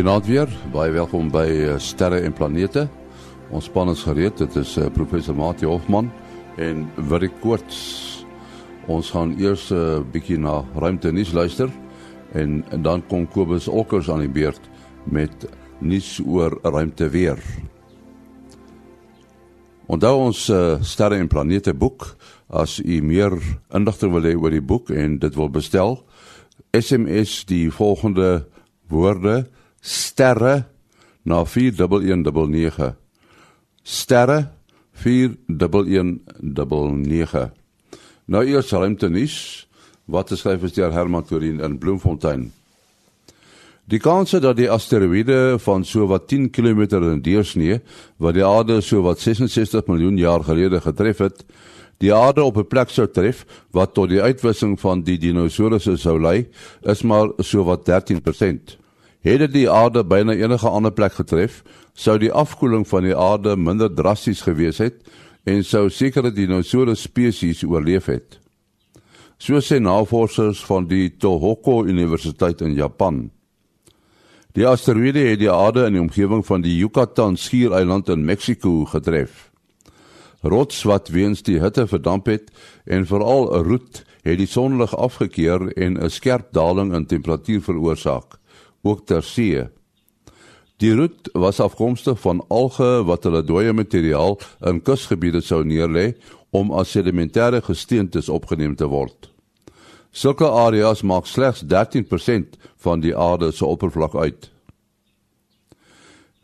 [0.00, 0.48] Goeienaand weer.
[0.72, 2.86] Baie welkom by uh, Sterre en Planete.
[3.52, 4.38] Ons span is gereed.
[4.40, 6.06] Dit is uh, professor Mati Hofman
[6.56, 7.80] en Willie Koorts.
[8.88, 11.68] Ons gaan eers 'n uh, bietjie na ruimte nuus luister
[12.32, 14.70] en, en dan kom Kobus Olkers aan die beurt
[15.04, 15.44] met
[15.84, 17.36] nuus oor ruimte weer.
[19.84, 22.16] Onthou ons uh, Sterre en Planete boek
[22.48, 23.36] as u meer
[23.68, 26.00] inligting wil hê oor die boek en dit wil bestel.
[26.72, 28.46] SMS die volgende
[28.88, 29.44] woorde
[29.80, 30.64] sterre
[31.22, 32.94] na 4119
[33.82, 34.48] sterre
[34.92, 37.50] 4119
[38.30, 39.36] nou eers ruimte nuus
[40.10, 42.48] wat geskryf is deur Herman Torin in Bloemfontein.
[43.90, 47.80] Die kans dat die asteroïde van so wat 10 km in deursnee
[48.22, 51.42] wat die aarde so wat 66 miljoen jaar gelede getref het,
[51.98, 56.20] die aarde op 'n plek sou tref wat tot die uitwissing van die dinosourusse sou
[56.20, 56.46] lei,
[56.82, 58.79] is maar so wat 13%.
[59.20, 61.60] Het dit die aarde byna enige ander plek getref,
[61.92, 65.02] sou die afkoeling van die aarde minder drasties gewees het
[65.44, 68.38] en sou sekere dinosoure spesies oorleef het.
[69.40, 73.28] So sê navorsers van die Tohoku Universiteit in Japan.
[74.56, 79.50] Die asteroïde het die aarde in die omgewing van die Yucatan skiereiland in Mexiko getref.
[80.40, 82.48] Rots wat weens die hitte verdamp het
[82.84, 88.39] en veral roet het die sonlig afgekeer en 'n skerp daling in temperatuur veroorsaak
[88.82, 89.66] ook ter see.
[90.80, 94.38] Die roet was afkomstig van alge wat hulle dooie materiaal
[94.70, 96.14] in kusgebiede sou neerlê
[96.56, 99.28] om as sedimentêre gesteentes opgeneem te word.
[100.10, 104.48] Sulke areas maak slegs 13% van die aarde se oppervlak uit.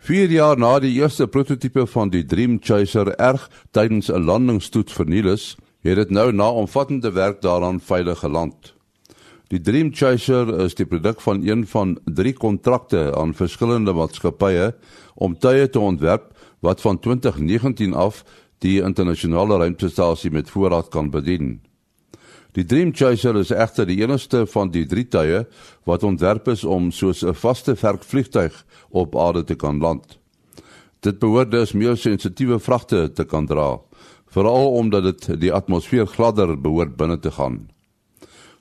[0.06, 5.32] 4 jaar na die eerste prototipe van die Dream Chaser erg tydens 'n landingstoets verniel
[5.32, 8.75] is, het dit nou na omvattende werk daaraan veilig geland.
[9.46, 14.72] Die Dream Chaser is die produk van een van drie kontrakte aan verskillende maatskappye
[15.14, 16.32] om tye te ontwerp
[16.66, 18.24] wat van 2019 af
[18.64, 21.60] die internasionale ruimtestasie met voorraad kan bedien.
[22.58, 25.44] Die Dream Chaser is egter die enigste van die drie tye
[25.86, 30.18] wat ontwerp is om soos 'n vaste vervliegtuig op aarde te kan land.
[31.00, 33.78] Dit behoort dus meer sensitiewe vragte te kan dra,
[34.26, 37.75] veral omdat dit die atmosfeer gladder behoort binne te gaan.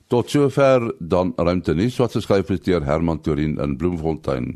[0.06, 4.52] Tot sover dan ruimte nuus wat geskryf is deur Herman Torin in Bloemfontein.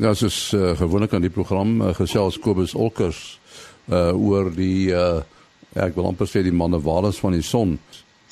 [0.00, 3.38] Ja, soos uh, gewoonlik aan die program uh, gesels Kobus Olkers
[3.90, 5.20] uh oor die uh
[5.76, 7.76] ek wil amper sê die manne waardes van die son.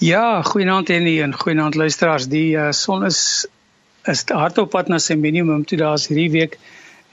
[0.01, 2.29] Ja, goeienaand en goeienaand luisteraars.
[2.33, 3.47] Die uh, son is
[4.09, 6.57] is hardop pad na sy minimum toe daar's hierdie week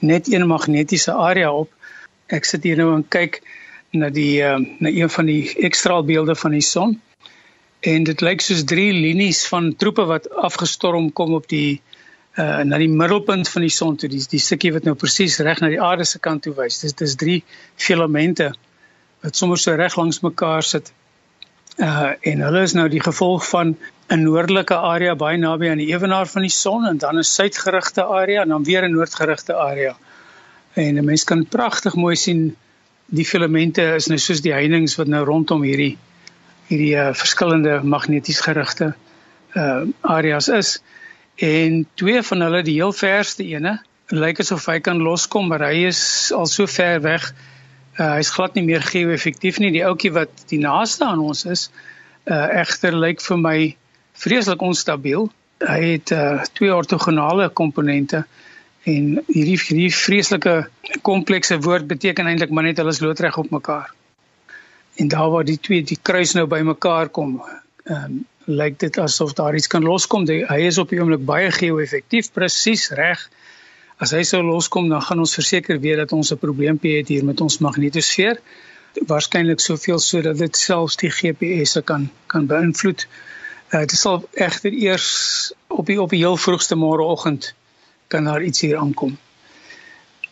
[0.00, 1.68] net een magnetiese area op.
[2.32, 3.42] Ek sit hier nou en kyk
[3.92, 6.96] na die uh, na een van die ekstraalbeelde van die son
[7.86, 11.80] en dit lyk soos drie linies van troepe wat afgestorm kom op die
[12.36, 14.10] uh na die middelpunt van die son toe.
[14.12, 16.82] Die die stukkie wat nou presies reg na die aarde se kant toe wys.
[16.82, 17.38] Dis dis drie
[17.80, 18.50] filamente
[19.24, 20.92] wat sommer so reg langs mekaar sit.
[21.80, 23.76] Uh en hulle is nou die gevolg van
[24.10, 28.04] 'n noordelike area baie naby aan die ewenaar van die son en dan 'n suidgerigte
[28.04, 29.96] area en dan weer 'n noordgerigte area.
[30.74, 32.56] En 'n mens kan pragtig mooi sien
[33.06, 35.96] die filamente is nou soos die heininge wat nou rondom hierdie
[36.68, 38.94] hierdie uh, verskillende magneties gerigte
[39.56, 40.82] uh areas is.
[41.36, 43.78] En twee van hulle die heel verste ene
[44.14, 46.00] lyk asof hy kan loskom maar hy is
[46.34, 47.30] al so ver weg
[47.96, 49.72] uh hy's glad nie meer geo-effektief nie.
[49.72, 51.68] Die ouetjie wat die naaste aan ons is
[52.26, 53.58] uh egter lyk vir my
[54.16, 55.30] vreeslik onstabiel.
[55.64, 58.24] Hy het uh twee ortogonale komponente
[58.86, 60.56] en hierdie hierdie vreeslike
[61.02, 63.94] komplekse woord beteken eintlik maar net hulle is loodreg op mekaar
[64.96, 67.38] en daar waar die twee die kruis nou bymekaar kom,
[67.84, 70.24] ehm um, lyk dit asof daar iets kan loskom.
[70.24, 73.24] Die, hy is op die oomblik baie geo-effektief, presies reg.
[73.98, 77.24] As hy sou loskom, dan gaan ons verseker weet dat ons 'n probleempie het hier
[77.24, 78.38] met ons magnetosfeer.
[79.10, 83.06] Waarskynlik soveel sodat dit selfs die GPS se kan kan beïnvloed.
[83.74, 87.54] Uh, dit sal egter eers op die op die heel vroegste môreoggend
[88.06, 89.18] kan daar iets hier aankom.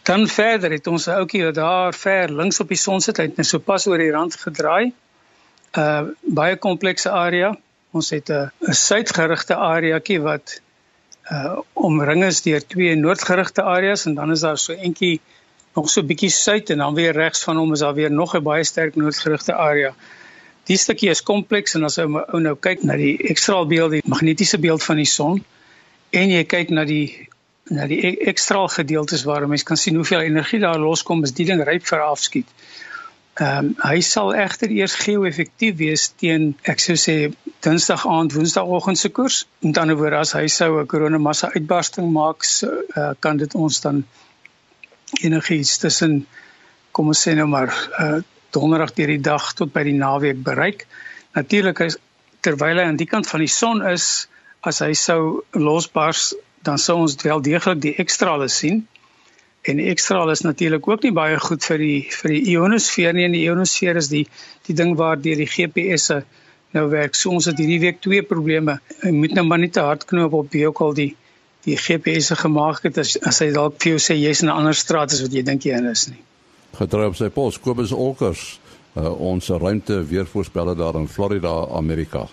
[0.04, 3.22] Dan verder het ons 'n ouetjie wat daar ver links op die son sit, hy
[3.22, 4.92] het net so pas oor die rand gedraai.
[5.76, 7.54] uh, baie komplekse area.
[7.90, 10.60] Ons het 'n 'n suidgerigte areaetjie wat
[11.30, 15.20] uh omring is deur twee noordgerigte areas en dan is daar so eentjie
[15.74, 18.42] nog so bietjie suid en dan weer regs van hom is daar weer nog 'n
[18.42, 19.94] baie sterk noordgerigte area.
[20.64, 24.82] Die stukkie is kompleks en as ou nou kyk na die ekstraalbeeld, die magnetiese beeld
[24.82, 25.44] van die son
[26.10, 27.28] en jy kyk na die
[27.70, 31.46] na die e-, ekstra gedeeltes waar mense kan sien hoeveel energie daar loskom as die
[31.48, 32.50] ding ryp vir afskiet.
[33.34, 37.16] Ehm um, hy sal egter eers geo-effektief wees teen ek sou sê
[37.66, 39.40] Dinsdag aand, Woensdagoggend se koers.
[39.64, 43.80] Met ander woorde, as hy sou 'n koronamassa uitbarsting maak, so, uh, kan dit ons
[43.80, 44.04] dan
[45.22, 46.26] enigiets tussen
[46.92, 48.20] kom ons sê nou maar uh,
[48.54, 50.86] donderdag deur die dag tot by die naweek bereik.
[51.34, 51.98] Natuurlik is
[52.40, 54.28] terwyl hy aan die kant van die son is,
[54.62, 56.34] as hy sou losbars,
[56.64, 58.84] dan sou ons wel deeglik die ekstrale sien.
[59.64, 63.24] En die ekstraal is natuurlik ook nie baie goed vir die vir die ionosfeer nie.
[63.28, 64.26] En die ionosfeer is die
[64.68, 66.22] die ding waar deur die GPS'e
[66.76, 67.16] nou werk.
[67.16, 68.78] So ons het hierdie week twee probleme.
[69.02, 71.12] Jy moet nou maar nie te hard knoop op wie ook al die
[71.64, 74.76] die GPS'e gemaak het as as hy dalk vir jou sê jy's in 'n ander
[74.76, 76.20] straat as wat jy dink jy in is nie.
[76.76, 78.58] Getrou op sy pos, Kobus Olkers,
[78.96, 82.28] uh, ons ruimte weervoorspeller daar in Florida, Amerika.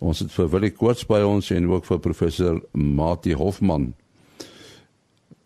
[0.00, 3.92] Ons het vir Willie Koorts by ons en ook vir professor Mati Hofman.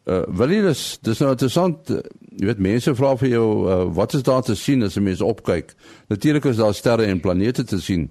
[0.08, 1.90] Uh Willie, dis dis nou interessant.
[2.38, 5.20] Jy weet mense vra vir jou uh, wat is daar te sien as 'n mens
[5.20, 5.74] opkyk?
[6.08, 8.10] Natuurlik is daar sterre en planete te sien.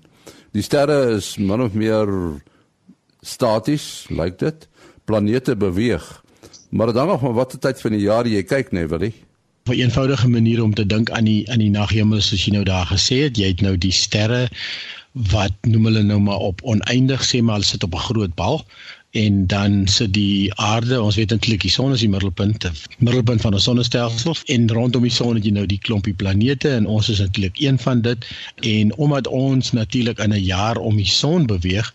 [0.51, 2.07] Die sterre is min of meer
[3.21, 4.67] staties, lyk like dit.
[5.05, 6.23] Planete beweeg.
[6.69, 9.13] Maar dan nog maar watter tyd van die jaar jy kyk, nee, Willie?
[9.67, 12.87] 'n eenvoudige manier om te dink aan die aan die naghemel soos jy nou daar
[12.87, 14.47] gesê het, jy het nou die sterre
[15.31, 18.65] wat noem hulle nou maar op oneindig sê maar hulle sit op 'n groot bal
[19.11, 22.67] en dan sit die aarde ons weet eintlik die son is die middelpunt
[22.97, 26.89] middelpunt van ons sonnestelsel en rondom die son het jy nou die klompie planete en
[26.97, 28.27] ons is eintlik een van dit
[28.73, 31.93] en omdat ons natuurlik in 'n jaar om die son beweeg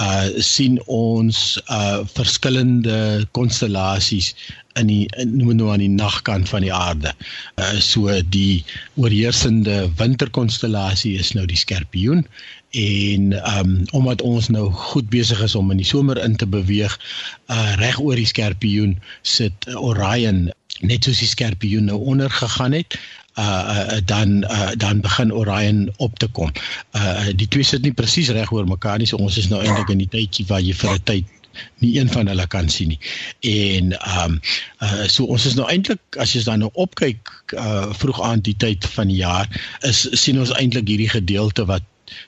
[0.00, 4.34] uh sien ons uh verskillende konstellasies
[4.80, 7.12] in die noem nou aan die nagkant van die aarde.
[7.54, 8.64] Uh so die
[8.98, 12.26] oorheersende winterkonstellasie is nou die Skorpioen
[12.74, 16.46] en ehm um, omdat ons nou goed besig is om in die somer in te
[16.46, 16.98] beweeg
[17.46, 20.50] uh reg oor die Skorpioen sit Orion
[20.80, 22.98] net soos die Skorpioen nou onder gegaan het
[23.38, 26.50] uh, uh dan uh, dan begin Orion op te kom.
[26.92, 29.06] Uh die twee sit nie presies reg oor mekaar nie.
[29.06, 31.32] So ons is nou eintlik in die tydjie waar jy vir 'n tyd
[31.78, 33.00] nie een van hulle kan sien nie.
[33.40, 34.40] En ehm um,
[34.82, 38.56] uh so ons is nou eintlik as jy dan nou opkyk uh vroeg aan die
[38.56, 39.48] tyd van die jaar
[39.80, 41.82] is sien ons eintlik hierdie gedeelte wat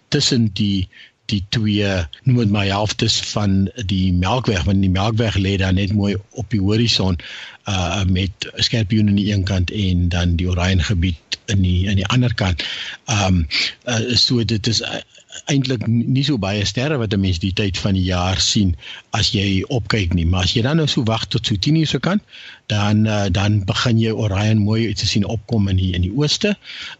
[0.08, 0.88] tussen die
[1.26, 1.88] die twee
[2.22, 6.50] noem dit maar helftes van die Melkweg want die Melkweg lê dan net mooi op
[6.54, 7.18] die horison
[7.66, 11.98] uh met Skorpioen aan die een kant en dan die Orion gebied in die aan
[11.98, 12.62] die ander kant.
[13.10, 13.46] Um,
[13.86, 14.82] uh, so dit is
[15.44, 18.74] eintlik nie so baie sterre wat 'n mens die tyd van die jaar sien
[19.10, 21.86] as jy opkyk nie, maar as jy dan nou so wag tot so 10 uur
[21.86, 22.22] se kant,
[22.66, 26.56] dan uh, dan begin jy Orion mooi te sien opkom in die in die ooste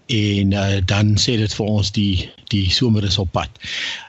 [0.06, 3.50] en uh, dan sê dit vir ons die die somer is op pad.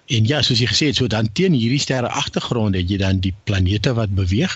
[0.07, 3.19] En ja, soos jy gesê het, so dan teen hierdie sterre agtergrond het jy dan
[3.24, 4.54] die planete wat beweeg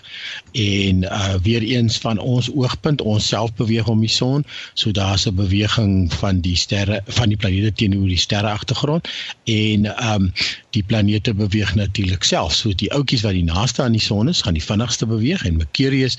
[0.55, 5.27] en uh weer eens van ons oogpunt, ons self beweeg om die son, so daar's
[5.27, 9.07] 'n beweging van die sterre van die planete teenoor die sterre agtergrond
[9.43, 10.31] en um
[10.71, 12.55] die planete beweeg natuurlik self.
[12.55, 15.57] So die ouetjies wat die naaste aan die son is, gaan die vinnigste beweeg en
[15.57, 16.17] Mercurius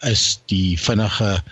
[0.00, 1.42] is die vinnige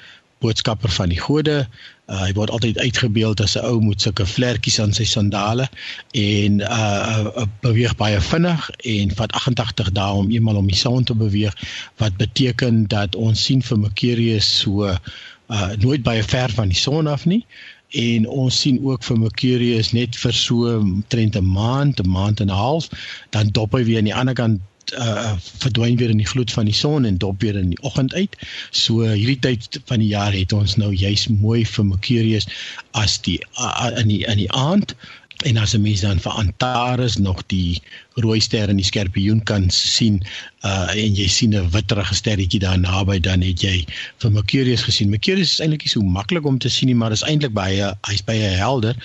[0.42, 1.68] boodskapper van die gode.
[2.12, 5.64] Uh, hy word altyd uitgebeeld as 'n ou met sulke vlekkies aan sy sandale
[6.12, 8.66] en uh, uh beweeg baie vinnig
[8.96, 11.56] en vat 88 dae om eenmal om die son te beweeg
[11.96, 17.08] wat beteken dat ons sien vir Mercurius so uh nooit baie ver van die son
[17.08, 17.46] af nie
[17.92, 20.76] en ons sien ook vir Mercurius net vir so
[21.08, 22.88] trend 'n maand, 'n maand en 'n half,
[23.30, 24.60] dan dop hy weer aan die ander kant
[24.98, 28.14] uh verdwyn weer in die gloed van die son en dop weer in die oggend
[28.14, 28.36] uit.
[28.70, 32.48] So hierdie tyd van die jaar het ons nou juis mooi vir Mercurius
[32.92, 34.96] as die uh, in die in die aand
[35.42, 37.82] en as 'n mens dan vir Antares nog die
[38.14, 40.20] rooi ster in die skorpioen kan sien
[40.64, 43.86] uh en jy sien 'n witterige sterretjie daar naby dan het jy
[44.18, 45.10] vir Mercurius gesien.
[45.10, 48.22] Mercurius is eintlik nie so maklik om te sien nie, maar is eintlik baie hy's
[48.22, 48.96] baie helder.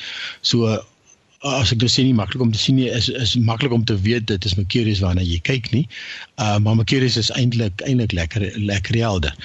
[0.41, 0.83] So
[1.45, 3.95] as ek dit sê nie maklik om te sien nie is is maklik om te
[4.01, 5.85] weet dit is Mercurius waarna jy kyk nie.
[6.41, 9.35] Uh maar Mercurius is eintlik eintlik lekker lekker helder.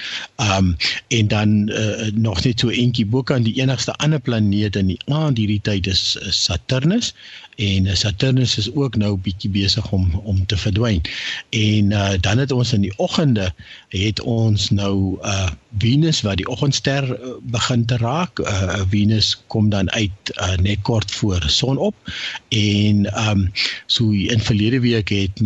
[0.41, 0.75] Um
[1.09, 4.99] en dan uh, nog net so eentjie bo kan die enigste ander planeet in die
[5.05, 7.13] aand hierdie tyd is, is Saturnus
[7.55, 11.01] en Saturnus is ook nou bietjie besig om om te verdwyn.
[11.49, 13.53] En uh, dan het ons in die oggende
[13.89, 18.39] het ons nou uh Venus wat die oggendster uh, begin te raak.
[18.39, 21.95] Uh Venus kom dan uit uh, net kort voor son op
[22.49, 23.51] en ehm um,
[23.85, 25.41] so in verlede week het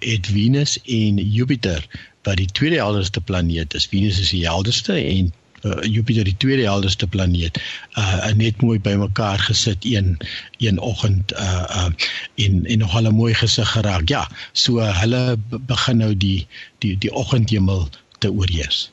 [0.00, 1.86] het Venus en Jupiter
[2.22, 3.86] wat die tweede helderste planeet is.
[3.86, 5.32] Venus is die helderste en
[5.64, 7.60] uh, Jupiter die tweede helderste planeet
[7.98, 10.16] uh net mooi bymekaar gesit een
[10.58, 11.90] een oggend uh uh
[12.34, 14.08] en en nog 'n mooi gesig geraak.
[14.08, 16.46] Ja, so uh, hulle begin nou die
[16.78, 18.90] die die oggendhemel te oorheers.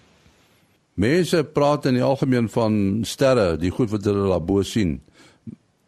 [0.93, 4.99] Mense praat in die algemeen van sterre, die goed wat hulle daarbo sien.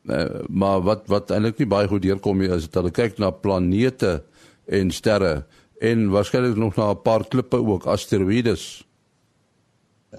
[0.03, 3.29] Uh, maar wat wat eintlik nie baie goed deurkom nie is dat hulle kyk na
[3.31, 4.23] planete
[4.67, 5.45] en sterre
[5.83, 8.83] en waarskynlik nog na 'n paar klippe ook asteroïdes.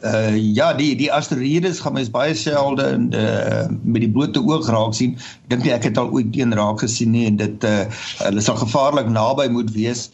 [0.02, 4.94] Uh ja, die die asteroïdes gaan mens baie selde uh met die blote oog raak
[4.94, 5.14] sien.
[5.44, 7.84] Ek dink nie ek het al ooit een raak gesien nie en dit uh
[8.24, 10.08] hulle sal gevaarlik naby moet wees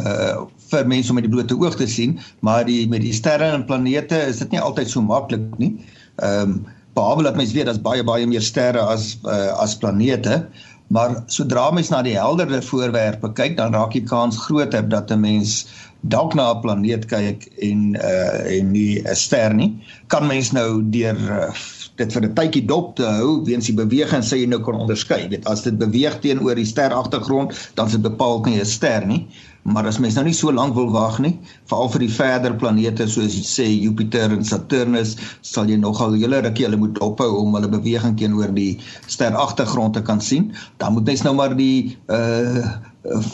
[0.00, 3.52] uh vir mense om met die blote oog te sien, maar die met die sterre
[3.54, 5.74] en planete is dit nie altyd so maklik nie.
[6.16, 6.56] Ehm um,
[6.96, 10.46] behalwe dat mens weet daar's baie baie meer sterre as uh, as planete,
[10.88, 15.20] maar sodra mens na die helderder voorwerpe kyk, dan raak die kans groter dat 'n
[15.20, 15.66] mens
[16.00, 19.72] dalk na 'n planeet kyk en uh en nie 'n ster nie.
[20.06, 21.50] Kan mens nou deur uh,
[21.96, 25.28] dit vir 'n tydjie dop te hou weens die beweging sê jy nou kan onderskei.
[25.28, 29.06] Dit as dit beweeg teenoor die ster agtergrond, dan is dit bepaald nie 'n ster
[29.06, 29.26] nie.
[29.66, 31.32] Maar as mens nou nie so lank wil wag nie,
[31.70, 36.38] veral vir die verder planete soos jy sê Jupiter en Saturnus, sal jy nogal hele
[36.44, 38.76] rukkie hulle moet dophou om hulle beweging teenoor die
[39.10, 40.52] ster agtergrond te kan sien.
[40.78, 42.62] Dan moet mens nou maar die uh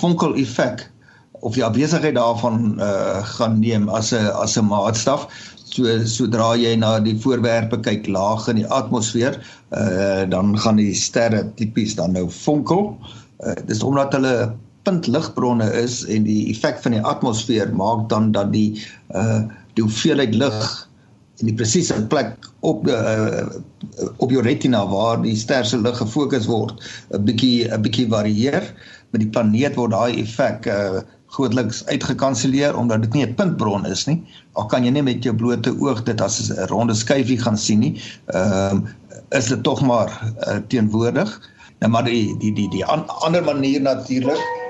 [0.01, 0.83] vonkel effek
[1.43, 5.29] of die afwesigheid daarvan uh gaan neem as 'n as 'n maatstaf
[5.73, 10.95] so sodra jy na die voorwerpe kyk laag in die atmosfeer uh dan gaan die
[10.95, 12.93] sterre tipies dan nou vonkel
[13.47, 14.53] uh, dis omdat hulle
[14.87, 18.71] puntligbronne is en die effek van die atmosfeer maak dan dat die
[19.15, 20.89] uh die hoeveelheid lig
[21.41, 23.47] in die presiese plek op uh,
[24.21, 26.77] op jou retina waar die ster se lig gefokus word
[27.17, 28.69] 'n bietjie 'n bietjie varieer
[29.13, 31.01] met die planeet word daai effek uh
[31.33, 34.21] grootliks uitgekanselleer omdat dit nie 'n puntbron is nie.
[34.53, 37.79] Al kan jy net met jou blote oog dit as 'n ronde skyfie gaan sien
[37.79, 38.01] nie.
[38.27, 38.87] Ehm um,
[39.31, 40.13] is dit tog maar
[40.47, 41.41] uh, teenwoordig.
[41.81, 44.62] Nou maar die die die die an, ander manier natuurlik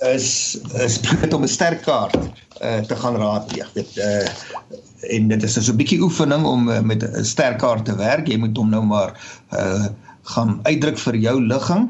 [0.00, 2.16] is is net om 'n sterkaart
[2.62, 3.72] uh, te gaan raadpleeg.
[3.72, 4.28] Dit uh
[5.00, 8.28] en dit is 'n so 'n bietjie oefening om uh, met 'n sterkaart te werk.
[8.28, 9.12] Jy moet hom nou maar
[9.52, 9.86] uh
[10.22, 11.88] gaan uitdruk vir jou ligging.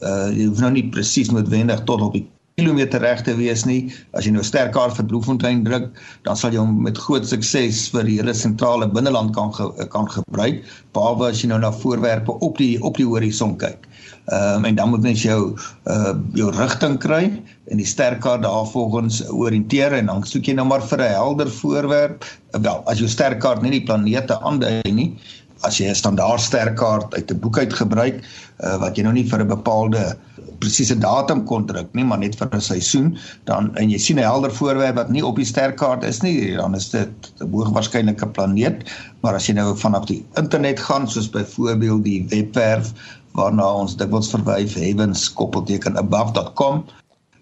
[0.00, 2.26] Uh jy hoef nou nie presies noodwendig tot op die
[2.56, 3.92] kilometer reg te wees nie.
[4.12, 5.90] As jy nou 'n sterk kaart vir Bloemfontein druk,
[6.22, 10.08] dan sal jy hom met groot sukses vir die hele sentrale binneland kan ge, kan
[10.08, 13.86] gebruik, behalwe as jy nou na voorwerpe op die op die horison kyk.
[14.26, 15.54] Ehm um, en dan moet mens jou
[15.84, 20.82] uh jou rigting kry en die sterkaart daarvolgens oriënteer en dan soek jy nou maar
[20.82, 22.24] vir 'n helder voorwerp.
[22.50, 25.14] Wel, as jou sterkaart nie die planete aandui nie,
[25.62, 28.18] as jy 'n standaard sterkaart uit 'n boek uit gebruik
[28.64, 30.16] uh, wat jy nou nie vir 'n bepaalde
[30.58, 34.26] presiese datum kon druk nie, maar net vir 'n seisoen, dan en jy sien 'n
[34.26, 38.26] helder voorwerp wat nie op die sterkaart is nie, dan is dit 'n hoog waarskynlike
[38.26, 38.90] planeet,
[39.22, 42.92] maar as jy nou vanaf die internet gaan, soos byvoorbeeld die webwerf
[43.36, 46.76] waarna ons dikwels verwys heavenskoppeltekenabove.com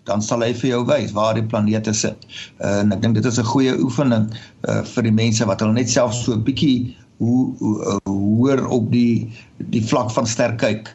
[0.05, 2.27] dan sal hy vir jou wys waar die planete sit.
[2.61, 4.27] Uh, en ek dink dit is 'n goeie oefening
[4.69, 8.67] uh, vir die mense wat hulle net self so 'n bietjie hoe, hoe uh, hoor
[8.69, 9.33] op die
[9.73, 10.93] die vlak van ster kyk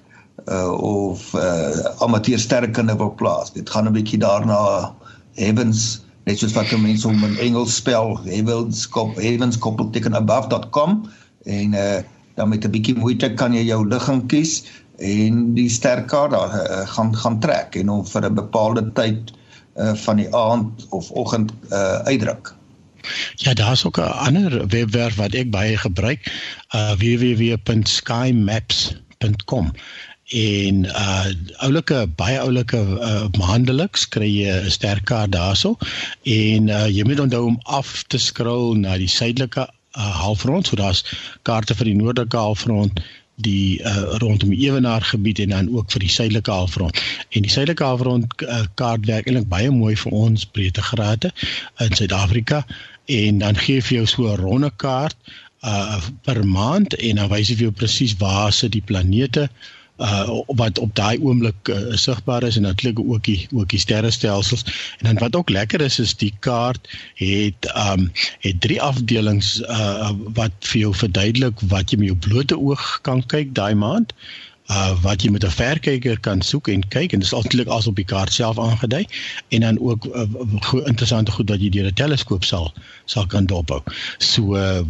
[0.47, 3.53] uh, of uh, amateur sterrekunde wil plaas.
[3.53, 4.93] Dit gaan 'n bietjie daarna
[5.33, 11.09] heavens net soos wat mense hom in Engels spel, heavens kop heavens koppelteken above.com
[11.45, 12.01] en uh,
[12.35, 14.63] dan met 'n bietjie moeite kan jy jou ligging kies
[14.99, 19.31] en die sterkaart daar uh, gaan gaan trek en hom vir 'n bepaalde tyd
[19.75, 22.55] uh, van die aand of oggend uh, uitdruk.
[23.35, 26.31] Ja, daar's ook 'n ander webwerf wat ek baie gebruik,
[26.75, 29.71] uh www.skymaps.com
[30.29, 31.25] en uh
[31.57, 35.77] oulike baie oulike uh, maandeliks kry jy 'n sterkaart daarso
[36.23, 40.75] en uh jy moet onthou om af te skrol na die suidelike uh, halfrond, so
[40.75, 41.05] daar's
[41.41, 43.01] kaarte vir die noordelike halfrond
[43.45, 47.01] die uh, rondom die ewenaar gebied en dan ook vir die suidelike halfrond.
[47.29, 51.31] En die suidelike halfrond uh, kaart werk eintlik baie mooi vir ons breedtegrade
[51.85, 52.65] in Suid-Afrika
[53.05, 55.17] en dan gee vir jou so 'n ronde kaart
[55.59, 59.78] uh per maand en dan wys hy vir jou presies waar sit die planete uh
[60.47, 64.63] wat op daai oomblik uh, sigbaar is en natuurlik ook die ook die sterrestelsels.
[64.97, 66.89] En dan wat ook lekker is is die kaart
[67.19, 72.59] het um het drie afdelings uh wat vir jou verduidelik wat jy met jou blote
[72.59, 74.15] oog kan kyk daai maand.
[74.15, 74.48] uh
[75.01, 77.95] wat jy met 'n verkyker kan soek en kyk en dit is altyd as op
[77.95, 79.05] die kaart self aangedui
[79.49, 80.27] en dan ook uh,
[80.85, 82.73] interessante goed wat jy deur 'n teleskoop sal
[83.05, 83.81] sal kan dophou.
[84.17, 84.83] So uh,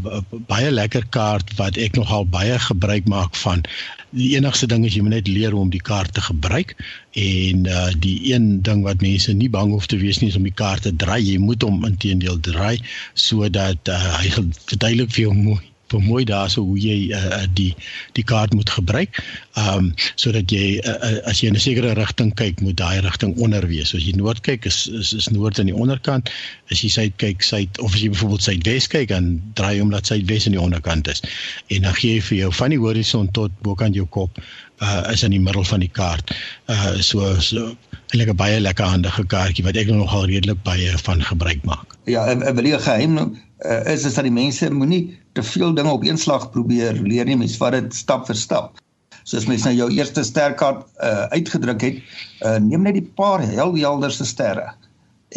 [0.48, 3.63] baie lekker kaart wat ek nogal baie gebruik maak van.
[4.09, 6.75] Die enigste ding is jy moet net leer hoe om die kaart te gebruik
[7.13, 10.43] en uh die een ding wat mense nie bang hoef te wees nie is om
[10.43, 11.24] die kaart te draai.
[11.24, 12.81] Jy moet hom intedeel draai
[13.13, 17.74] sodat uh, hy verduidelik vir jou mooi bemoei daarso hoe jy uh, die
[18.17, 19.19] die kaart moet gebruik.
[19.58, 23.36] Ehm um, sodat jy uh, as jy in 'n sekere rigting kyk, moet daai rigting
[23.38, 23.93] onder wees.
[23.96, 26.31] As jy noord kyk, is is, is noord aan die onderkant.
[26.72, 29.93] As jy suid kyk, suid of as jy byvoorbeeld suidwes kyk, dan draai jy om
[29.93, 31.24] dat suidwes aan die onderkant is.
[31.67, 34.41] En dan gee jy vir jou van die horison tot bokant jou kop
[34.79, 36.31] uh is in die middel van die kaart.
[36.72, 37.75] Uh so so
[38.10, 41.98] eintlik 'n baie lekker handige kaartjie wat ek nogal redelik baie van gebruik maak.
[42.05, 46.06] Ja, 'n wil geheim uh, is is dat die mense moenie te veel dinge op
[46.06, 48.80] een slag probeer leer nie, mens vat dit stap vir stap.
[49.24, 52.01] So as mens nou jou eerste sterkaart uh uitgedruk het,
[52.46, 54.72] uh neem net die paar heel helderste sterre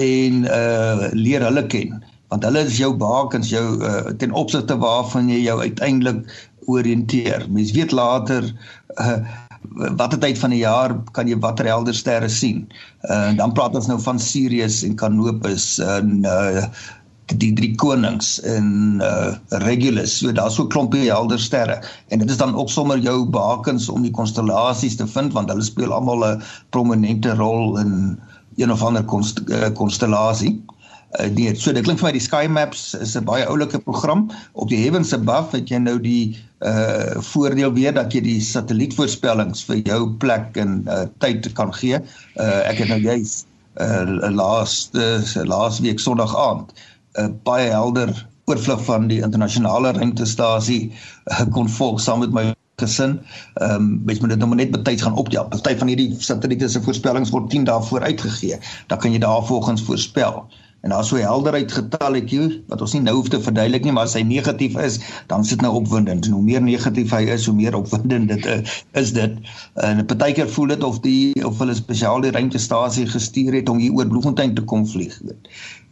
[0.00, 2.00] en uh leer hulle ken
[2.32, 6.22] want hulle is jou bakens jou uh, ten opsigte waarvan jy jou uiteindelik
[6.72, 7.44] orienteer.
[7.52, 8.46] Mens weet later
[8.96, 9.18] uh,
[9.98, 12.64] watter tyd van die jaar kan jy watter helder sterre sien.
[13.04, 16.64] Uh, en dan praat ons nou van Sirius en Canopus en uh,
[17.26, 20.18] die drie konings en uh, Regulus.
[20.18, 24.02] So daar's so klompie helder sterre en dit is dan ook sommer jou bakens om
[24.02, 28.18] die konstellasies te vind want hulle speel almal 'n prominente rol in
[28.56, 29.04] een of ander
[29.74, 30.60] konstellasie.
[30.68, 33.78] Uh, uh, nee, so dit klink vir my die Sky Maps is 'n baie oulike
[33.78, 34.30] program.
[34.52, 39.64] Op die Heavens Above het jy nou die uh voordeel weer dat jy die satellietvoorspellings
[39.64, 41.98] vir jou plek en uh tyd kan gee.
[42.36, 43.44] Uh ek het nou juis
[43.80, 46.72] uh laaste uh, laaste week Sondag aand
[47.12, 48.12] 'n uh, baie helder
[48.44, 52.48] oorvlug van die internasionale ruimtestasie uh, kon volg saam met my
[52.80, 53.20] gesin.
[53.54, 55.48] Ehm um, mens moet dit nou net betyds gaan optel.
[55.48, 58.58] Party van hierdie satelliete se voorspellings word 10 dae vooruit gegee.
[58.86, 60.44] Dan kan jy daarvolgens voorspel.
[60.82, 64.16] En daar so helderheid getalletjie wat ons nie nou hoef te verduidelik nie, maar as
[64.18, 64.96] hy negatief is,
[65.30, 66.26] dan sit nou opwindend.
[66.26, 68.56] En hoe meer negatief hy is, hoe meer opwindend dit uh,
[68.98, 69.36] is dit.
[69.78, 73.94] En partykeer voel dit of die of hulle spesiaal die ruimtestasie gestuur het om hier
[73.94, 75.20] oor Bloemfontein te kom vlieg.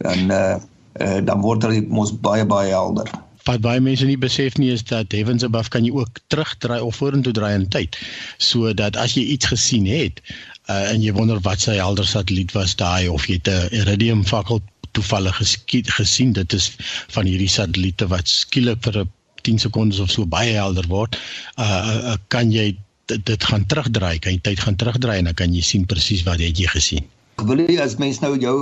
[0.03, 0.59] En uh,
[0.99, 3.09] uh dan word dit mos baie baie helder.
[3.45, 6.95] Wat baie mense nie besef nie is dat Heavens Above kan jy ook terugdraai of
[6.95, 7.97] vorentoe draai in tyd.
[8.37, 10.21] Sodat as jy iets gesien het,
[10.69, 14.61] uh, en jy wonder wat sy helder satelliet was daai of jy 'n iridium fakkel
[14.91, 16.71] toevallig geskied gesien dit is
[17.15, 19.05] van hierdie satelliete wat skielik vir
[19.47, 21.17] 10 sekondes of so baie helder word
[21.57, 22.75] uh, uh, kan jy
[23.07, 26.43] dit gaan terugdraai kan jy tyd gaan terugdraai en dan kan jy sien presies wat
[26.43, 27.07] het jy gesien
[27.47, 28.57] wil jy as mens nou jou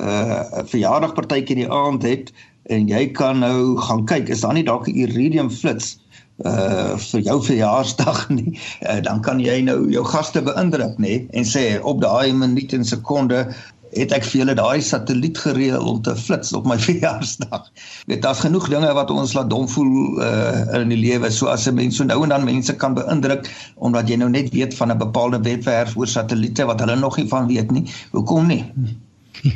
[0.00, 2.32] uh verjaardagpartytjie in die aand het
[2.72, 5.96] en jy kan nou gaan kyk is daar nie dalk 'n iridium flits
[6.44, 8.58] uh vir jou verjaarsdag nie?
[8.82, 12.84] Uh, dan kan jy nou jou gaste beïndruk nê en sê op daai minuut en
[12.84, 13.46] sekonde
[13.96, 17.70] het ek vir julle daai satelliet gereël om te flits op my verjaarsdag.
[18.10, 21.66] Dit daar's genoeg dinge wat ons laat dom voel uh in die lewe, so as
[21.66, 24.92] 'n mens so nou en dan mense kan beïndruk omdat jy nou net weet van
[24.92, 27.84] 'n bepaalde webwerf oor satelliete wat hulle nog nie van weet nie.
[28.12, 28.64] Hoekom nie?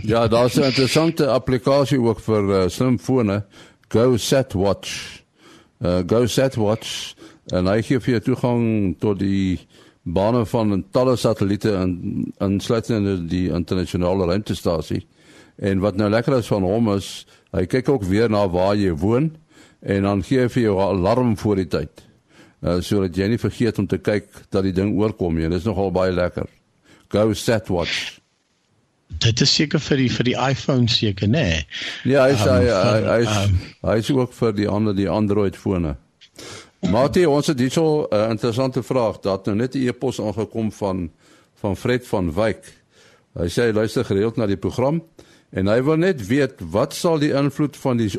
[0.03, 3.45] Ja, daar's 'n interessante applikasie ook vir uh, slimfone,
[3.89, 5.23] Go Set Watch.
[5.81, 7.15] Uh Go Set Watch
[7.47, 9.59] en hy gee vir jou toegang tot die
[10.03, 15.07] bane van talle satelliete in insluitende die internasionale ruimtestasie.
[15.57, 18.95] En wat nou lekker is van hom is, hy kyk ook weer na waar jy
[18.97, 19.31] woon
[19.81, 22.05] en dan gee hy vir jou 'n alarm voor die tyd.
[22.61, 25.49] Uh sodat jy nie vergeet om te kyk dat die ding oorkom nie.
[25.49, 26.47] Dit is nogal baie lekker.
[27.09, 28.21] Go set watch.
[29.19, 31.43] Dit is seker vir die vir die iPhone seker, nê?
[31.43, 31.67] Nee.
[32.05, 33.59] Ja, hy sê um, hy hy hy, um,
[33.91, 35.97] hy is ook vir die ander die Android fone.
[36.89, 39.21] Mati, ons het hierso 'n uh, interessante vraag.
[39.21, 41.11] Dat nou net 'n e-pos aangekom van
[41.55, 42.65] van Fred van Wyk.
[43.37, 45.03] Hy sê hy luister gereeld na die program
[45.51, 48.11] en hy wil net weet wat sal die invloed van die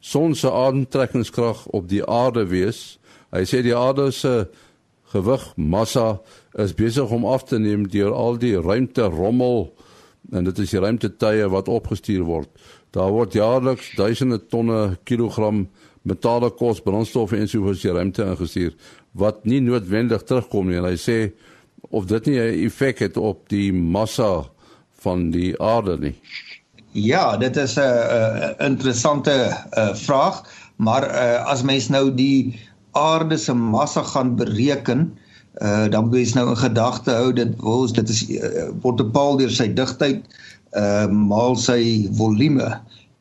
[0.00, 2.98] son se aantrekkingskrag op die aarde wees?
[3.30, 4.48] Hy sê die aarde se
[5.12, 6.20] gewig, massa
[6.54, 9.74] is besig om af te neem deur al die ruimte rommel
[10.32, 12.48] en dit is die ruimtetuie wat opgestuur word.
[12.90, 15.66] Daar word jaarliks duisende tonne kilogram
[16.06, 18.74] metale kos, brandstof en so voort die ruimte ingestuur
[19.16, 20.78] wat nie noodwendig terugkom nie.
[20.80, 21.18] En hy sê
[21.90, 24.46] of dit nie 'n effek het op die massa
[25.02, 26.14] van die aarde nie.
[26.92, 30.42] Ja, dit is 'n interessante a, vraag,
[30.76, 32.60] maar a, as mens nou die
[32.92, 35.12] aarde se massa gaan bereken,
[35.62, 39.38] uh, dan moet jy nou in gedagte hou dit word dit is uh, word bepaal
[39.40, 40.24] deur sy digtheid
[40.76, 41.80] uh, maal sy
[42.18, 42.68] volume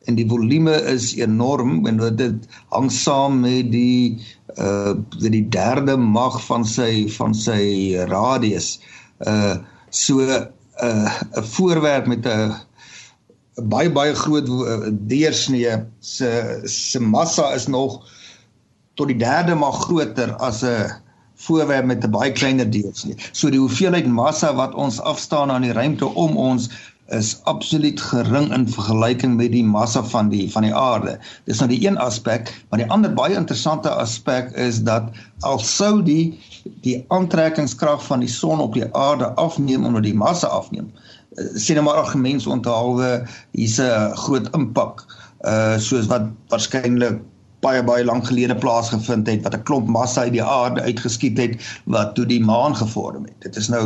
[0.06, 4.22] en die volume is enorm en dit hang saam met die
[4.62, 8.80] uh die derde mag van sy van sy radius.
[9.26, 9.58] Uh
[9.90, 10.48] so 'n
[10.84, 12.54] uh, 'n voorwerp met 'n
[13.56, 18.04] baie baie groot uh, deursnee se se massa is nog
[18.96, 20.92] tot die derde mag groter as 'n
[21.36, 23.16] voorwerp met 'n baie kleiner deursnee.
[23.32, 26.70] So die hoeveelheid massa wat ons afstaan aan die ruimte om ons
[27.14, 31.18] is absoluut gering in vergelyking met die massa van die van die aarde.
[31.46, 35.12] Dis nou die een aspek, maar die ander baie interessante aspek is dat
[35.46, 36.34] al sou die
[36.82, 40.90] die aantrekkingskrag van die son op die aarde afneem omdat die massa afneem.
[41.38, 45.06] Eh, sien nou maar argumente onthaalwe hier's 'n groot impak
[45.46, 47.22] uh soos wat waarskynlik
[47.66, 51.54] baie baie lank gelede plaasgevind het wat 'n klomp massa uit die aarde uitgeskiet het
[51.96, 53.38] wat toe die maan gevorm het.
[53.48, 53.86] Dit is nou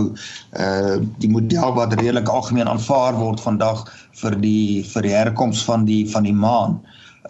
[0.66, 3.86] uh die model wat redelik algemeen aanvaar word vandag
[4.22, 6.80] vir die vir die herkoms van die van die maan.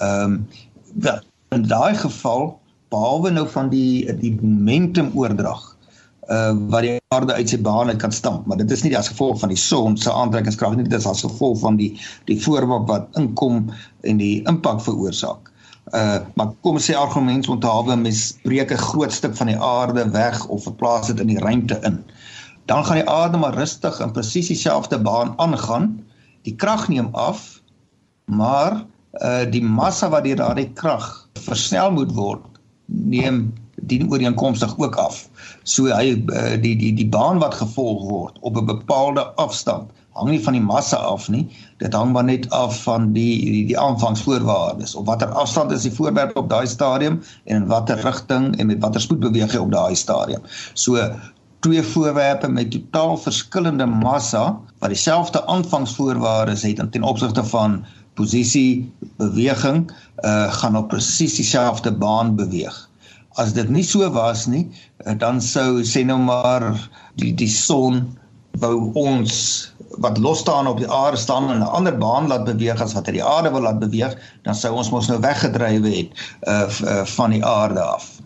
[0.02, 0.48] Ehm um,
[0.94, 1.20] wel
[1.56, 2.60] in daai geval
[2.90, 5.76] behalwe nou van die die momentum oordrag
[6.30, 9.10] uh wat die aarde uit sy baan uit kan stamp, maar dit is nie as
[9.10, 11.90] gevolg van die son se aantrekkingskrag nie, dit is as gevolg van die
[12.30, 13.64] die voorwerp wat inkom
[14.02, 15.49] en die impak veroorsaak.
[15.92, 20.46] Uh maar kom sê argument onthaalwe mens breek 'n groot stuk van die aarde weg
[20.48, 22.04] of verplaas dit in die ruimte in.
[22.66, 26.06] Dan gaan die aarde maar rustig in presies dieselfde baan aangaan.
[26.42, 27.62] Die krag neem af,
[28.26, 32.46] maar uh die massa wat deur daardie krag versnel moet word,
[32.86, 35.30] neem dien ooreenkomstig ook af.
[35.64, 40.30] So hy uh, die die die baan wat gevolg word op 'n bepaalde afstand hang
[40.30, 41.46] nie van die massa af nie.
[41.80, 44.96] Dit hang maar net af van die die, die aanvangsvoorwaardes.
[44.96, 48.82] Op watter afstand is die voorwerp op daai stadium en in watter rigting en met
[48.84, 50.44] watter spoed beweeg hy op daai stadium.
[50.74, 51.00] So
[51.60, 57.84] twee voorwerpe met totaal verskillende massa wat dieselfde aanvangsvoorwaardes het ten opsigte van
[58.20, 59.88] posisie, beweging,
[60.28, 62.76] uh gaan op presies dieselfde baan beweeg.
[63.40, 64.66] As dit nie so was nie,
[65.06, 66.74] uh, dan sou sê nou maar
[67.22, 68.02] die die son
[68.60, 69.36] wou ons
[70.00, 73.06] wat los staan op die aarde staan in 'n ander baan laat beweeg as wat
[73.06, 76.10] hy die aarde wil laat beweeg, dan sou ons mos nou weggedrywe het
[76.48, 78.20] uh, uh van die aarde af.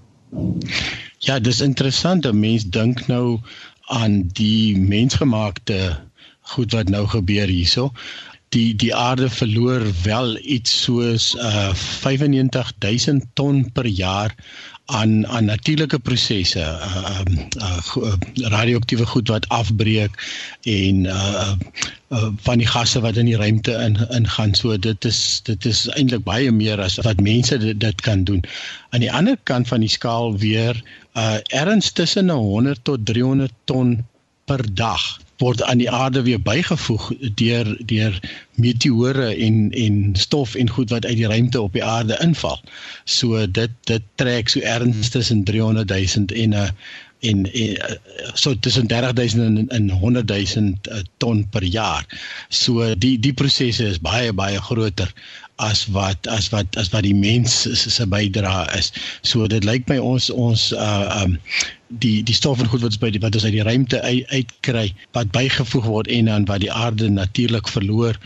[1.18, 2.26] Ja, dis interessant.
[2.26, 3.40] 'n Mens dink nou
[3.88, 6.00] aan die mensgemaakte
[6.42, 7.92] goed wat nou gebeur hierso.
[8.50, 14.36] Die die aarde verloor wel iets soos uh 95000 ton per jaar
[14.86, 20.12] aan aan natuurlike prosesse uh um uh, uh, radioaktiewe goed wat afbreek
[20.64, 21.52] en uh,
[22.12, 25.88] uh van die gasse wat in die ruimte in ingaan so dit is dit is
[25.96, 28.44] eintlik baie meer as wat mense dit, dit kan doen.
[28.90, 30.84] Aan die ander kant van die skaal weer
[31.16, 34.06] uh erns tussen 100 tot 300 ton
[34.46, 38.20] per dag word aan die aarde weer bygevoeg deur deur
[38.56, 42.62] meteore en en stof en goed wat uit die ruimte op die aarde inval.
[43.06, 46.72] So dit dit trek so erns tussen 300 000 en 'n
[47.24, 48.00] en, en
[48.34, 50.74] so tussen 30 000 en, en 100 000
[51.18, 52.06] ton per jaar.
[52.50, 55.14] So die die prosesse is baie baie groter
[55.56, 57.64] as wat as wat as wat die mens
[57.96, 58.92] se bydra is.
[59.22, 61.38] So dit lyk my ons ons uh um
[62.00, 64.86] die die stof en goed wat by die wat ons uit die ruimte uit, uitkry
[65.18, 68.18] wat bygevoeg word en dan wat die aarde natuurlik verloor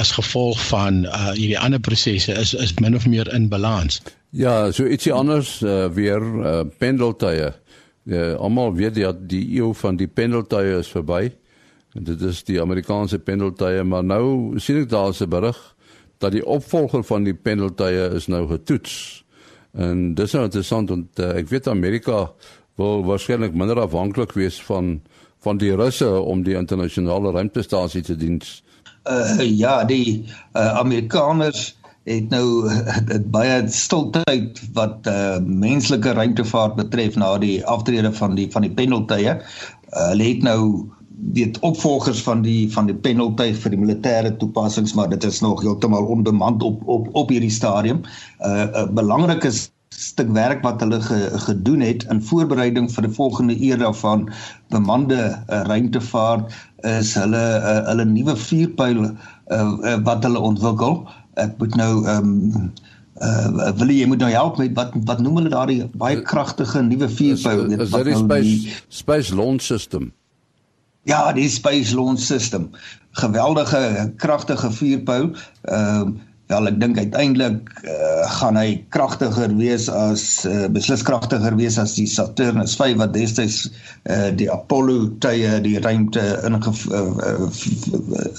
[0.00, 4.02] as gevolg van uh hierdie ander prosesse is is min of meer in balans.
[4.30, 7.52] Ja, so ietsie anders uh, weer uh, pendeltuie.
[8.04, 11.30] Ja, almal weet dat die eeu van die pendeltuie is verby.
[11.94, 15.60] Dit is die Amerikaanse pendeltuie, maar nou sien ek daar 'n berig
[16.18, 19.24] dat die opvolger van die pendeltuie is nou getoets.
[19.72, 22.32] En dis nou interessant want uh, ek weet Amerika
[22.80, 25.00] wil waarskynlik minder afhanklik wees van
[25.44, 28.40] van die Russe om die internasionale ruimtestasie te dien.
[29.04, 30.24] Uh ja, die
[30.56, 31.74] uh, Amerikaners
[32.08, 32.70] het nou
[33.12, 38.72] dit baie stiltyd wat uh menslike ruimtevaart betref na die aftrede van die van die
[38.72, 39.36] pendeltuie.
[39.36, 40.60] Uh, hulle het nou
[41.34, 45.62] weet opvolgers van die van die penalty vir die militêre toepassings maar dit is nog
[45.62, 48.02] heeltemal onbemand op op op hierdie stadium.
[48.40, 49.52] uh, uh, belangrike
[49.96, 54.26] stuk werk wat hulle ge, gedoen het in voorbereiding vir die volgende era van
[54.74, 56.54] bemande uh, ruimtevaart
[56.90, 59.12] is hulle uh, hulle nuwe vuurpyl uh,
[59.52, 61.00] uh, wat hulle ontwikkel.
[61.40, 62.72] Ek moet nou ehm um,
[63.22, 67.06] uh wil jy moet nou help met wat wat noem hulle daardie baie kragtige nuwe
[67.06, 70.10] vuurpyl dit wat nou die space launch system
[71.04, 72.70] Ja, die Space Launch System.
[73.10, 75.30] Geweldige kragtige vuurpyl.
[75.62, 76.14] Ehm uh,
[76.52, 81.94] wel ek dink uiteindelik uh, gaan hy kragtiger wees as uh, beslis kragtiger wees as
[81.96, 83.70] die Saturnus 5 wat destyds
[84.10, 87.48] uh, die Apollo tye die ruimte inge uh,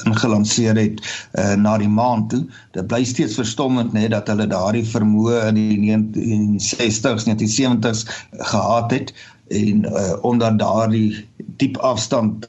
[0.06, 1.02] ingelanseer het
[1.34, 2.44] uh, na die maan toe.
[2.78, 8.06] Dit bly steeds verstommend nê dat hulle daardie vermoë in die 1960s, 1970s
[8.54, 9.15] gehad het
[9.50, 11.26] en uh, onder daardie
[11.58, 12.46] diep afstand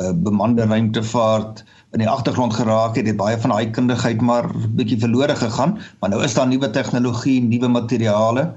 [0.00, 4.98] uh, bemande ruimtevaart in die agtergrond geraak het, het baie van daai kundigheid maar bietjie
[5.00, 8.50] verlore gegaan, maar nou is daar nuwe tegnologie, nuwe materiale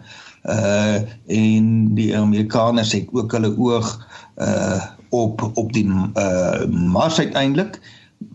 [0.48, 0.96] uh
[1.28, 7.80] en die Amerikaners het ook hulle oog uh op op die uh Mars uiteindelik.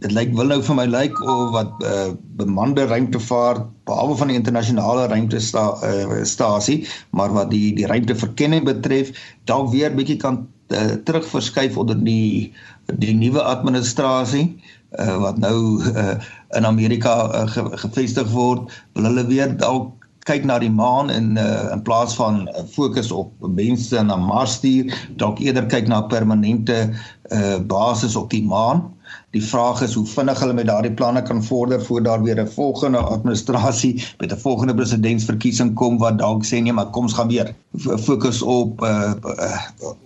[0.03, 4.37] Dit lyk wil nou vir my lyk of wat uh, bemande ruimtevaart behalwe van die
[4.37, 9.13] internasionale ruimtestasie uh, maar wat die die ruimteverkenning betref
[9.45, 12.53] dalk weer bietjie kan uh, terugverskuif onder die
[13.01, 14.57] die nuwe administrasie.
[14.57, 14.74] uh,
[15.19, 16.15] wat nou uh,
[16.57, 19.93] in Amerika uh, ge, gevestig word wil hulle weer dalk
[20.25, 24.95] kyk na die maan in uh, in plaas van fokus op mense na Mars stuur
[25.21, 28.87] dalk eerder kyk na permanente uh, basis op die maan
[29.31, 32.49] Die vraag is hoe vinnig hulle met daardie planne kan vorder voor daar weer 'n
[32.49, 37.29] volgende administrasie met 'n volgende presidentsverkiesing kom wat dalk sê nee, maar kom ons gaan
[37.29, 37.55] weer
[37.99, 39.61] fokus op uh, uh,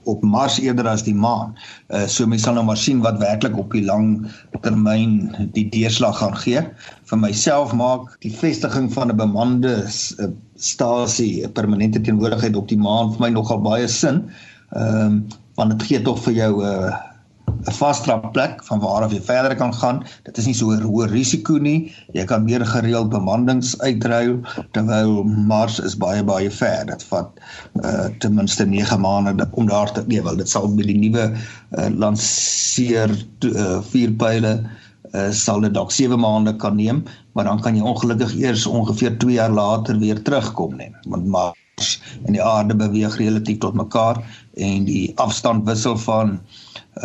[0.04, 1.56] op Mars eerder as die maan.
[1.88, 4.30] Uh, so mense sal nou maar sien wat werklik op die lang
[4.60, 6.62] termyn die deurslag gaan gee.
[7.04, 12.78] Vir myself maak die vestiging van 'n bemande uh, stasie, 'n permanente teenwoordigheid op die
[12.78, 14.30] maan vir my nogal baie sin.
[14.70, 15.26] Ehm um,
[15.58, 17.07] want dit gee tog vir jou 'n uh,
[17.48, 20.02] 'n vastrap plek van waar af jy verder kan gaan.
[20.24, 21.92] Dit is nie so 'n hoë risiko nie.
[22.12, 24.40] Jy kan meer gereeld bemandings uitruil
[24.72, 26.86] terwyl Mars is baie baie ver.
[26.86, 27.30] Dit vat
[27.84, 30.36] uh ten minste 9 maande om daar te lewe.
[30.36, 33.10] Dit sal met die nuwe uh, lanseer
[33.44, 34.60] uh, vierpyle
[35.14, 39.18] uh, sal dit dalk 7 maande kan neem, maar dan kan jy ongelukkig eers ongeveer
[39.18, 40.94] 2 jaar later weer terugkom net.
[41.06, 44.18] Want Mars en die aarde beweeg relatief tot mekaar
[44.58, 46.38] en die afstand wissel van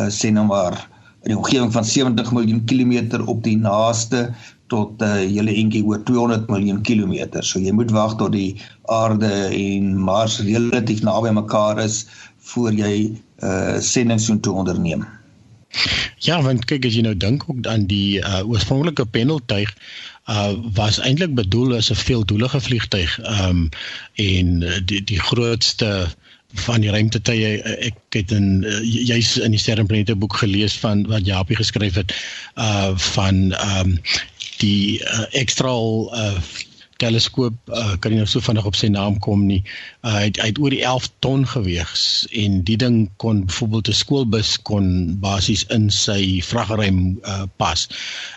[0.09, 0.89] sê nou maar
[1.23, 4.27] in die omgewing van 70 miljoen kilometer op die naaste
[4.67, 7.43] tot 'n uh, eh, hele entjie oor 200 miljoen kilometer.
[7.43, 8.55] So jy moet wag tot die
[8.91, 12.05] aarde en Mars relatief naby mekaar is
[12.51, 13.11] voor jy
[13.43, 15.05] uh sendings toe onderneem.
[16.17, 19.71] Ja, want kyk as jy nou dink ook aan die uh oorspronklike pendeltuig
[20.31, 23.19] uh was eintlik bedoel as 'n veeldoelige vliegtuig.
[23.39, 23.69] Um
[24.15, 26.22] en die die grootste uh
[26.53, 27.55] van die ruimtetye
[27.89, 32.13] ek het in uh, juis in die sterrenplanete boek gelees van wat Japie geskryf het
[32.55, 33.97] uh van ehm um,
[34.61, 36.37] die uh, ekstraal uh
[37.03, 39.61] teleskoop uh, kan jy nou so vinnig op sy naam kom nie.
[40.05, 41.93] Uh, hy het, hy het oor die 11 ton geweg
[42.43, 44.87] en die ding kon byvoorbeeld 'n skoolbus kon
[45.23, 47.87] basies in sy vragruim uh, pas.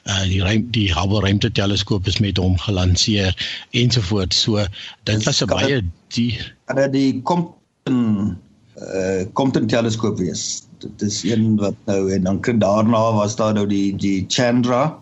[0.04, 3.36] Uh, die ruim, die Hubble ruimteteleskoop is met hom gelanseer
[3.70, 4.40] ensovoorts.
[4.42, 4.66] So
[5.04, 5.82] dit was 'n baie
[6.14, 6.32] die
[6.66, 7.52] en die kom
[7.86, 8.36] in
[8.76, 10.66] uh Compton teleskoop wees.
[10.78, 14.98] Dit is een wat nou en dan kan daarna was daar nou die die Chandra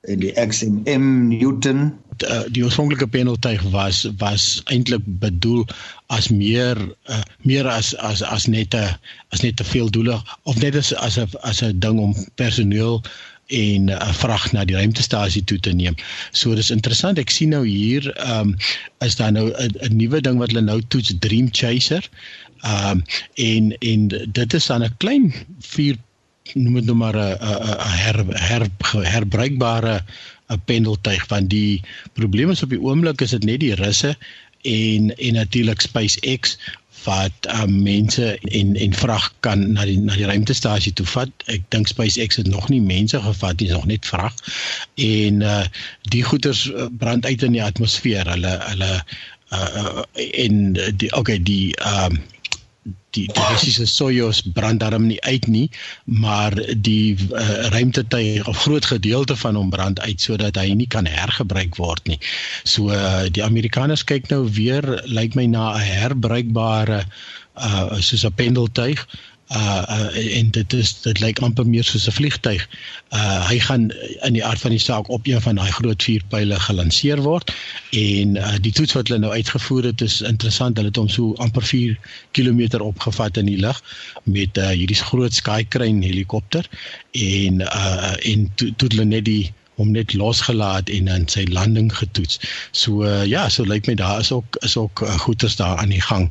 [0.00, 1.94] en die XMM Newton.
[2.18, 5.64] Die, uh, die oorspronklike pendeltuig was was eintlik bedoel
[6.06, 6.76] as meer
[7.08, 10.92] uh, meer as as as net 'n as net te veel doele of net as
[10.94, 13.02] as 'n as 'n ding om personeel
[13.48, 15.94] en 'n uh, vrag na die ruimtestasie toe te neem.
[16.32, 17.18] So dis interessant.
[17.18, 18.56] Ek sien nou hier ehm um,
[19.04, 22.08] is daar nou 'n nuwe ding wat hulle nou toets Dream Chaser.
[22.60, 25.96] Ehm um, en en dit is dan 'n klein vier
[26.54, 28.66] noem dit nou maar 'n 'n her, her
[29.02, 30.04] herbruikbare
[30.48, 31.82] 'n pendeltuig want die
[32.12, 34.16] probleem is op die oomblik is dit net die russe
[34.62, 36.58] en en natuurlik SpaceX
[37.04, 41.30] wat um, mense en en vrag kan na die na die ruimtestasie toe vat.
[41.46, 44.34] Ek dink SpaceX het nog nie mense gevat nie, nog net vrag.
[44.94, 45.64] En uh
[46.12, 48.28] die goeders uh, brand uit in die atmosfeer.
[48.30, 48.92] Hulle hulle
[49.52, 50.02] uh, uh
[50.44, 52.20] en die okay, die um
[53.16, 55.70] die die Russiese Soyuz brand daarom nie uit nie,
[56.04, 61.08] maar die uh, ruimtetuig of groot gedeelte van hom brand uit sodat hy nie kan
[61.08, 62.20] hergebruik word nie.
[62.64, 67.04] So uh, die Amerikaners kyk nou weer lyk my na 'n herbruikbare
[67.58, 69.06] uh soos 'n pendeltuig
[69.56, 72.68] uh, uh en dit is dit lyk amper meer soos 'n vliegtyg.
[73.12, 73.88] Uh hy gaan
[74.26, 77.54] in die aard van die saak op een van daai groot vuurpyle gelanseer word
[77.92, 80.76] en uh die toets wat hulle nou uitgevoer het is interessant.
[80.76, 81.98] Hulle het hom so amper 4
[82.32, 83.82] km opgevat in die lug
[84.24, 86.68] met uh hierdie groot Skycrane helikopter
[87.12, 91.90] en uh en toe to hulle net die hom net losgelaat en dan sy landing
[91.94, 92.40] getoets.
[92.76, 95.94] So uh, ja, so lyk my daar is ook is ook uh, goeders daar aan
[95.94, 96.28] die gang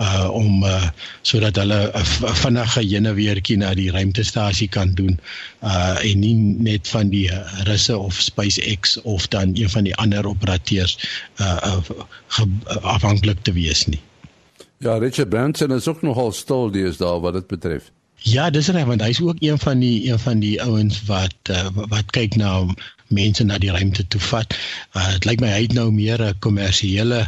[0.00, 0.90] uh om uh
[1.22, 5.18] sodat hulle 'n vinnige hene weertjie na die ruimtestasie kan doen
[5.64, 6.34] uh en nie
[6.68, 7.28] net van die
[7.68, 10.98] russe of SpaceX of dan een van die ander operateurs
[11.40, 11.80] uh,
[12.36, 12.46] uh
[12.82, 14.00] afhanklik te wees nie.
[14.78, 17.90] Ja, Richard Branson is ook nogal stil dis daar wat dit betref.
[18.22, 21.68] Ja, dis reg want hy's ook een van die een van die ouens wat uh,
[21.72, 22.66] wat kyk na
[23.08, 24.56] mense na die ruimte toe vat.
[24.92, 27.20] Uh, dit lyk my hy het nou meer 'n kommersiële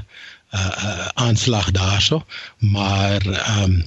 [0.53, 2.25] uh, uh aanslag daarso
[2.59, 3.87] maar ehm um,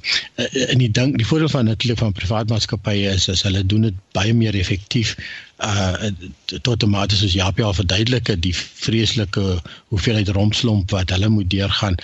[0.51, 3.93] in die ding die voordeel van natuurlik van privaat maatskappye is as hulle doen dit
[4.11, 5.15] baie meer effektief
[5.63, 6.09] uh
[6.61, 9.43] tot tomate soos Japie al verduidelik het die vreeslike
[9.87, 11.95] hoeveelheid rompslomp wat hulle moet deurgaan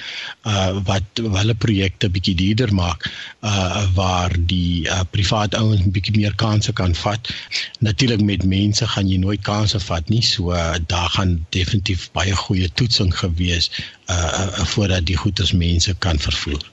[0.47, 3.09] uh wat hulle projekte bietjie duurder maak
[3.43, 7.33] uh waar die uh, privaat ouens bietjie meer kansse kan vat.
[7.79, 10.23] Natuurlik met mense gaan jy nooit kansse vat nie.
[10.23, 13.71] So uh, daar gaan definitief baie goeie toetsing gewees
[14.07, 16.63] uh, uh voordat die goeders mense kan vervoer.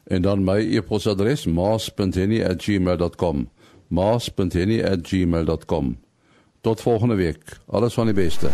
[0.07, 3.49] En dan my e-posadres maas.henny@gmail.com.
[3.87, 5.97] maas.henny@gmail.com.
[6.61, 7.59] Tot volgende week.
[7.67, 8.49] Alles van die beste.